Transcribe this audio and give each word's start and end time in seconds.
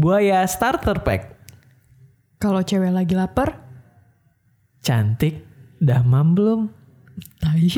Buaya 0.00 0.40
starter 0.48 1.04
pack. 1.04 1.36
Kalau 2.40 2.64
cewek 2.64 2.88
lagi 2.88 3.12
lapar, 3.12 3.60
Cantik. 4.80 5.44
Dah 5.76 6.00
mam 6.00 6.32
belum? 6.32 6.72
tai. 7.36 7.68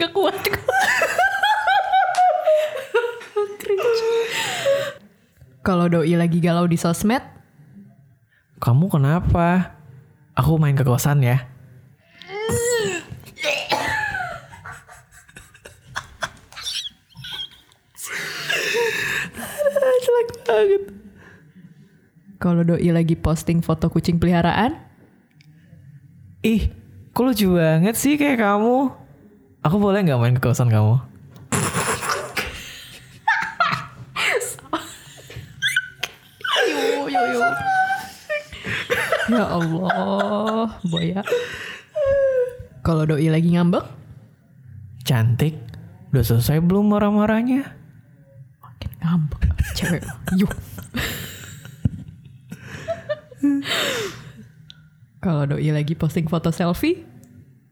Gak 0.00 0.12
kuat 0.16 0.36
Kalau 5.60 5.92
doi 5.92 6.16
lagi 6.16 6.40
galau 6.40 6.64
di 6.64 6.80
sosmed, 6.80 7.20
Kamu 8.64 8.88
kenapa? 8.88 9.76
Aku 10.32 10.56
main 10.56 10.72
ke 10.72 10.88
kosan 10.88 11.20
ya. 11.20 11.52
Banget. 20.56 20.82
kalau 22.40 22.64
doi 22.64 22.88
lagi 22.92 23.12
posting 23.16 23.60
foto 23.60 23.92
kucing 23.92 24.16
peliharaan, 24.16 24.80
Ih, 26.44 26.70
kok 27.12 27.24
lucu 27.26 27.58
banget 27.58 27.96
sih 27.98 28.14
kayak 28.16 28.40
kamu? 28.40 28.92
Aku 29.66 29.76
boleh 29.82 30.04
nggak 30.04 30.20
main 30.20 30.36
ke 30.38 30.44
kosan 30.44 30.70
kamu? 30.70 31.00
Yo, 36.66 37.08
yo, 37.10 37.22
yo. 37.34 37.40
ya 39.32 39.44
Allah, 39.44 40.66
boya. 40.86 41.20
Kalau 42.86 43.02
doi 43.04 43.26
lagi 43.26 43.50
ngambek, 43.58 43.82
Cantik. 45.02 45.58
Udah 46.14 46.22
selesai 46.22 46.62
belum 46.62 46.90
marah-marahnya? 46.94 47.66
makin 48.62 48.92
ngambek. 49.02 49.45
Cewek, 49.76 50.02
yuk. 50.40 50.52
Kalau 55.20 55.42
doi 55.44 55.68
lagi 55.68 55.92
posting 55.92 56.26
foto 56.26 56.48
selfie, 56.48 57.04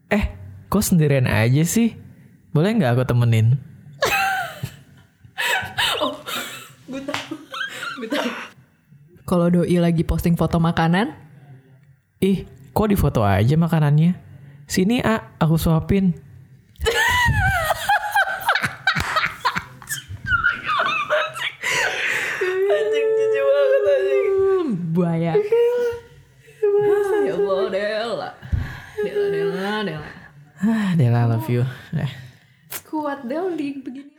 Eh, 0.05 0.25
kok 0.69 0.85
sendirian 0.85 1.25
aja 1.25 1.65
sih? 1.65 1.97
Boleh 2.53 2.77
nggak 2.77 2.93
aku 2.93 3.03
temenin? 3.09 3.57
kalau 9.25 9.49
doi 9.49 9.77
lagi 9.81 10.05
posting 10.05 10.37
foto 10.37 10.61
makanan, 10.61 11.17
Ih, 12.21 12.47
kok 12.71 12.87
di 12.89 12.95
foto 12.95 13.25
aja 13.25 13.57
makanannya? 13.57 14.15
Sini, 14.65 15.01
A, 15.03 15.35
aku 15.37 15.57
suapin. 15.59 16.15
anjing 22.71 23.07
jijik 23.17 23.43
banget 23.45 23.81
anjing. 23.93 24.25
hmm, 24.31 24.67
buaya. 24.95 25.33
ya 27.25 27.33
Allah, 27.35 27.59
Dela. 27.69 28.29
Dela. 29.83 30.07
Ah, 30.61 30.93
Dela, 30.95 31.25
I 31.25 31.27
love 31.27 31.51
you. 31.51 31.65
Eh. 31.97 32.09
Kuat 32.89 33.27
Del 33.27 33.55
di 33.57 33.81
begini. 33.83 34.14